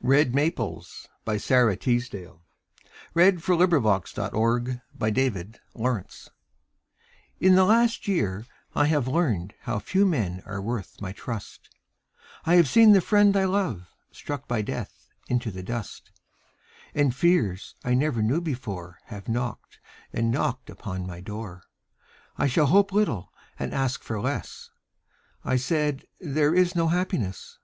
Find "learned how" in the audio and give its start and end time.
9.06-9.78